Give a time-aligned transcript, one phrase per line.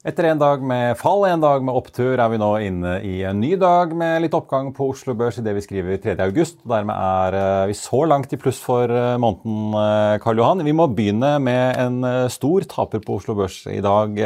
[0.00, 3.36] Etter en dag med fall, en dag med opptur, er vi nå inne i en
[3.36, 6.14] ny dag med litt oppgang på Oslo Børs i det vi skriver 3.
[6.24, 6.56] august.
[6.64, 10.64] Dermed er eh, vi så langt i pluss for eh, måneden, eh, Karl Johan.
[10.64, 12.00] Vi må begynne med en
[12.32, 14.16] stor taper på Oslo Børs i dag.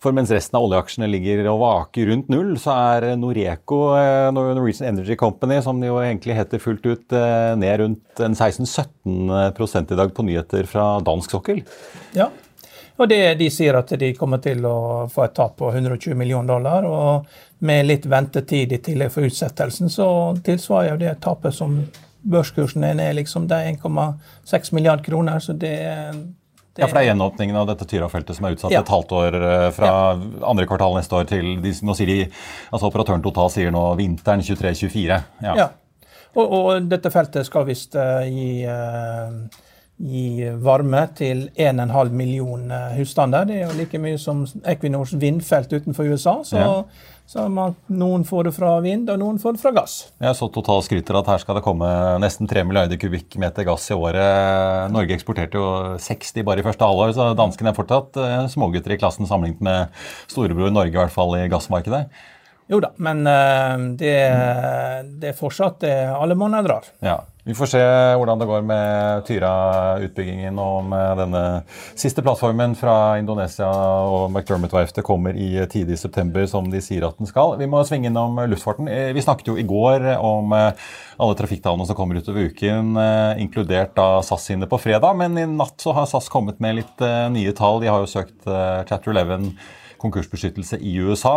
[0.00, 3.82] For mens resten av oljeaksjene ligger og vaker rundt null, så er Noreco,
[4.32, 7.18] Norwegian Energy Company, som det jo egentlig heter fullt ut,
[7.60, 11.60] ned rundt 16-17% i dag på nyheter fra dansk sokkel.
[12.16, 12.32] Ja,
[13.00, 16.54] og det, De sier at de kommer til å få et tap på 120 millioner
[16.54, 16.84] dollar.
[16.84, 17.26] og
[17.58, 21.80] Med litt ventetid i tillegg for utsettelsen, så tilsvarer jo det tapet som
[22.22, 23.14] børskursen er ned.
[23.16, 25.38] Liksom, det er 1,6 milliard kroner.
[25.38, 25.76] så det,
[26.74, 28.80] det ja, for det er gjenåpningen av dette Tyra-feltet som er utsatt ja.
[28.84, 30.18] et halvt år eh, fra ja.
[30.46, 32.20] andre kvartal neste år til de, nå sier de,
[32.70, 35.20] altså Operatøren Total sier nå vinteren 23-24.
[35.44, 35.56] Ja.
[35.64, 35.70] ja.
[36.38, 39.32] Og, og, dette feltet skal visst uh, gi uh,
[40.00, 43.44] gi varme til 1,5 million eh, husstander.
[43.48, 46.38] Det er jo like mye som Equinors vindfelt utenfor USA.
[46.46, 47.10] Så, ja.
[47.28, 49.98] så man, noen får det fra vind, og noen får det fra gass.
[50.22, 51.90] Jeg så Total skryter at her skal det komme
[52.22, 54.88] nesten 3 milliarder kubikkmeter gass i året.
[54.94, 59.00] Norge eksporterte jo 60 bare i første halvår, så danskene er fortsatt eh, smågutter i
[59.02, 62.06] klassen sammenlignet med storebror Norge, i hvert fall i gassmarkedet.
[62.70, 64.16] Jo da, men eh, det,
[65.20, 66.90] det er fortsatt det alle måneder drar.
[67.04, 67.18] Ja.
[67.44, 67.80] Vi får se
[68.20, 71.42] hvordan det går med Tyra-utbyggingen og med denne
[71.98, 77.30] siste plattformen fra Indonesia og McDermott-verftet kommer i tidlig september, som de sier at den
[77.30, 77.56] skal.
[77.60, 78.90] Vi må svinge innom luftfarten.
[78.92, 82.94] Eh, vi snakket jo i går om eh, alle trafikktallene som kommer utover uken,
[83.40, 85.16] inkludert da SAS sine på fredag.
[85.16, 87.80] Men i natt så har SAS kommet med litt nye tall.
[87.82, 88.48] De har jo søkt
[88.88, 89.52] Chatter 11
[90.00, 91.34] konkursbeskyttelse i USA.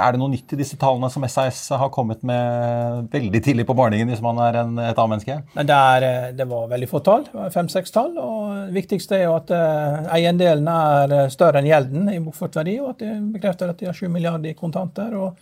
[0.00, 3.76] Er det noe nytt i disse tallene som SAS har kommet med veldig tidlig på
[3.78, 5.38] morgenen hvis man er en, et A-menneske?
[5.54, 5.78] Det,
[6.08, 8.16] eh, det, var veldig få tall, fem-seks tall.
[8.18, 12.58] og Det viktigste er jo at uh, eiendelen er eh, større enn gjelden i bokført
[12.60, 15.14] verdi, og at det bekrefter at de har 7 milliarder i kontanter.
[15.14, 15.38] og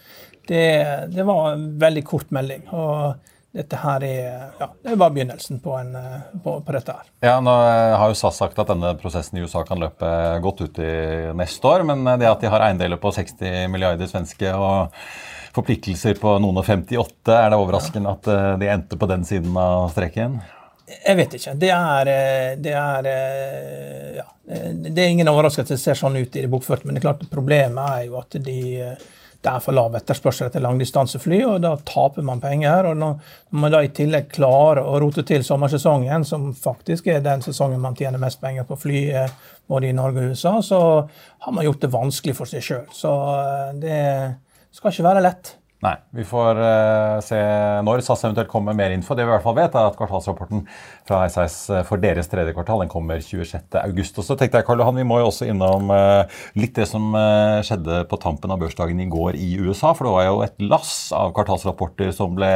[0.49, 0.69] det,
[1.13, 2.69] det var en veldig kort melding.
[2.73, 3.17] og
[3.55, 5.95] dette her er, ja, det bare begynnelsen på, en,
[6.45, 7.09] på, på, dette her.
[7.25, 10.11] Ja, Nå har jo SAS sagt at denne prosessen i USA kan løpe
[10.45, 10.93] godt ut i
[11.39, 11.87] neste år.
[11.89, 14.95] Men det at de har eiendeler på 60 milliarder svenske og
[15.59, 18.17] forpliktelser på noen og 58, er det overraskende ja.
[18.17, 20.39] at eh, de endte på den siden av streken?
[20.89, 21.55] Jeg vet ikke.
[21.61, 24.27] Det er, eh, det er, eh, ja,
[24.89, 27.09] det er ingen overraskelse at det ser sånn ut i det bokførte, men det er
[27.11, 28.61] klart problemet er jo at de
[29.39, 32.89] det er for lav etterspørsel etter langdistansefly, og da taper man penger.
[32.91, 37.45] og Når man da i tillegg klarer å rote til sommersesongen, som faktisk er den
[37.45, 39.37] sesongen man tjener mest penger på fly eh,
[39.71, 40.81] både i Norge og USA, så
[41.47, 42.85] har man gjort det vanskelig for seg sjøl.
[42.91, 44.03] Så eh, det
[44.75, 45.55] skal ikke være lett.
[45.79, 45.95] Nei.
[46.11, 47.37] Vi får uh, se
[47.87, 49.15] når SAS eventuelt kommer med mer info.
[49.15, 50.65] Det vi i hvert fall vet, er at kvartalsrapporten
[51.07, 53.85] fra SAS eh, for deres tredje kvartal den kommer 26.8.
[54.19, 57.15] Og så tenkte jeg, Karl Johan, vi må jo også innom uh, litt det som
[57.15, 59.93] uh, skjedde på tampen av børsdagen i går i USA.
[59.95, 62.51] For det var jo et lass av kvartalsrapporter som ble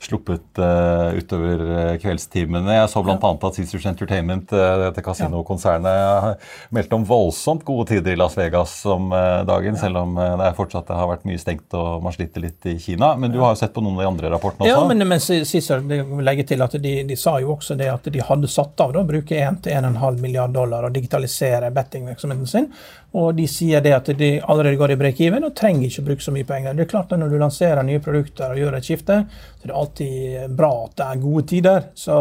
[0.00, 2.78] sluppet utover kveldstimene.
[2.78, 3.18] Jeg så bl.a.
[3.20, 6.40] at Cicers Entertainment, dette kasinokonsernet,
[6.74, 9.12] meldte om voldsomt gode tider i Las Vegas om
[9.48, 13.16] dagen, selv om det fortsatt har vært mye stengt og man sliter litt i Kina.
[13.16, 14.72] Men du har jo sett på noen av de andre rapportene også?
[14.72, 15.82] Ja, men, men Cæsar
[16.22, 19.04] legger til at de, de, sa jo også det at de hadde satt av å
[19.08, 22.68] bruke 1-1,5 milliard dollar og digitalisere bettingvirksomheten sin.
[23.12, 26.32] Og de sier det at de allerede går i break-even og trenger ikke bruke så
[26.32, 26.72] mye penger.
[26.76, 29.68] Det er klart at Når du lanserer nye produkter og gjør et skifte, så er
[29.68, 31.84] det alltid bra at det er gode tider.
[31.94, 32.16] Så,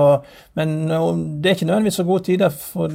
[0.60, 2.92] men det er ikke nødvendigvis så gode tider for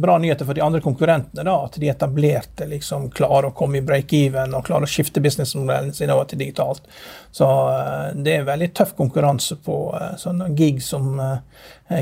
[0.00, 1.44] bra nyheter for de andre konkurrentene.
[1.44, 5.92] da, At de etablerte liksom klarer å komme i break-even og klarer å skifte businessmodellen
[5.92, 6.83] sin over til digitalt.
[7.34, 11.40] Så eh, det er veldig tøff konkurranse på eh, sånne gig som eh,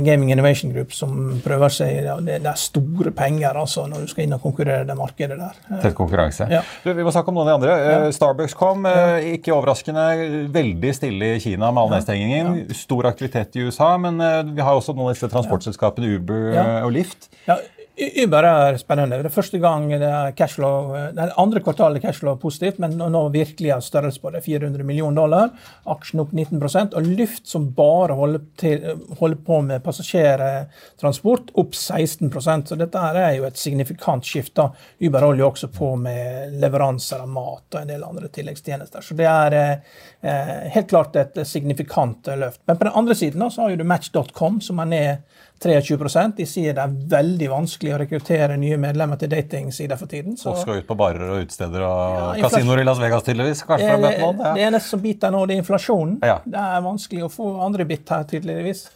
[0.04, 4.36] Gaming Innovation Group, som prøver seg Det er store penger altså, når du skal inn
[4.36, 5.56] og konkurrere det markedet der.
[5.82, 6.46] Tett konkurranse.
[6.52, 6.60] Ja.
[6.84, 7.78] Du, vi må snakke om noen av de andre.
[7.80, 8.12] Ja.
[8.14, 8.86] Starbucks kom,
[9.32, 10.06] ikke overraskende,
[10.54, 12.62] veldig stille i Kina med all nedstengingen.
[12.78, 17.32] Stor aktivitet i USA, men vi har også noen av disse transportselskapene Uber og Lift.
[17.48, 17.58] Ja.
[17.96, 19.18] Uber er spennende.
[19.20, 23.20] Det er første gang det er cashflow, det andre kvartal er cashflow positivt, men nå
[23.34, 24.40] virkelig er størrelse på det.
[24.46, 25.50] 400 millioner dollar,
[25.92, 28.86] aksjen opp 19% og Lyft, som bare holder, til,
[29.18, 34.70] holder på med passasjertransport, opp 16% Så dette er jo et signifikant skifte.
[35.02, 39.04] Uber holder jo også på med leveranser av mat og en del andre tilleggstjenester.
[39.04, 42.62] Så det er eh, helt klart et signifikant løft.
[42.64, 46.76] Men på den andre siden så har du Match.com, som er ned 23 De sier
[46.76, 50.36] det er veldig vanskelig å rekruttere nye medlemmer til datingsider for tiden.
[50.36, 50.50] Så.
[50.50, 53.62] Folk skal ut på barer og utesteder og ja, kasinoer i Las Vegas, tydeligvis?
[53.68, 54.56] Kanskje det, noen, ja.
[54.56, 56.18] det eneste som biter nå, det er inflasjonen.
[56.26, 56.40] Ja.
[56.44, 58.86] Det er vanskelig å få andre bit her, tydeligvis.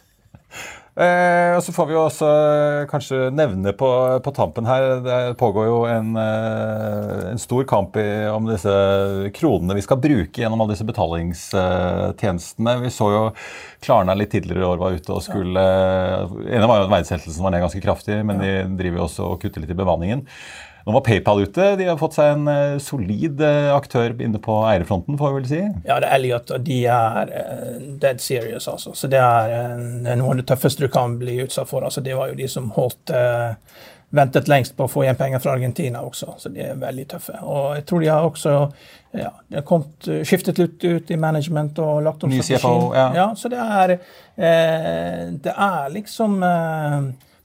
[0.97, 3.87] Eh, og så får vi jo også eh, kanskje nevne på,
[4.25, 8.73] på tampen her Det pågår jo en, eh, en stor kamp i, om disse
[9.37, 12.73] kronene vi skal bruke gjennom alle disse betalingstjenestene.
[12.81, 13.21] Vi så jo
[13.85, 16.25] Klarna litt tidligere i år var ute og skulle ja.
[16.57, 19.61] ene var jo verdsettelsen var ned ganske kraftig, men de driver jo også og kutter
[19.61, 20.25] litt i bemanningen.
[20.87, 21.75] Nå var PayPal ute.
[21.75, 25.49] De har fått seg en uh, solid uh, aktør inne på eierfronten, får vi vel
[25.49, 25.59] si?
[25.83, 28.93] Ja, det er Elliot, og de er uh, dead serious, altså.
[28.95, 29.75] Så det er,
[30.07, 31.83] noe av det tøffeste du kan bli utsatt for.
[31.83, 33.11] Altså, det var jo de som holdt
[34.15, 37.35] ventet lengst på å få igjen penger fra Argentina også, så de er veldig tøffe.
[37.43, 38.55] Og jeg tror de har også
[39.11, 42.87] ja, de har kommet, skiftet litt ut i management og lagt om strategien.
[42.95, 43.09] Ja.
[43.17, 43.29] ja.
[43.35, 43.97] så det er,
[45.35, 46.39] det er liksom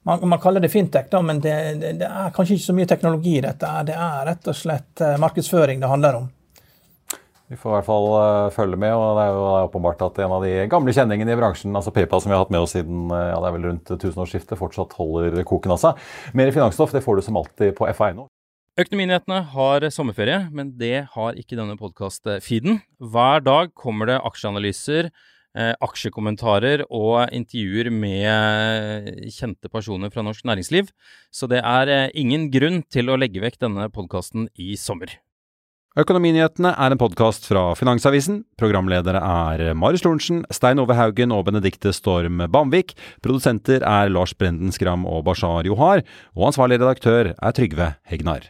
[0.02, 2.90] man, man, kaller det fintech, da, men det, det, det, er kanskje ikke så mye
[2.90, 3.72] teknologi i dette.
[3.86, 6.30] Det er rett og slett eh, markedsføring det handler om.
[7.52, 8.94] Vi får i hvert fall uh, følge med.
[8.96, 12.22] og Det er jo åpenbart at en av de gamle kjenningene i bransjen, altså PayPal
[12.24, 14.96] som vi har hatt med oss siden uh, ja, det er vel rundt tusenårsskiftet, fortsatt
[14.96, 16.06] holder koken av seg.
[16.38, 18.30] Mer finansstoff det får du som alltid på FA.no.
[18.80, 22.80] Økonominyhetene har sommerferie, men det har ikke denne podkast-feeden.
[23.12, 30.88] Hver dag kommer det aksjeanalyser Eh, aksjekommentarer og intervjuer med kjente personer fra norsk næringsliv.
[31.32, 35.18] Så det er eh, ingen grunn til å legge vekk denne podkasten i sommer.
[35.92, 38.38] Økonominyhetene er en podkast fra Finansavisen.
[38.56, 42.96] Programledere er Marius Lorentzen, Stein Ove Haugen og Benedikte Storm Bamvik.
[43.20, 46.00] Produsenter er Lars Brenden Skram og Bashar Johar.
[46.32, 48.48] Og ansvarlig redaktør er Trygve Hegnar.